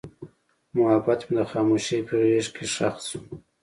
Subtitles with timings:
[0.77, 3.19] محبت مې د خاموشۍ په غېږ کې ښخ شو.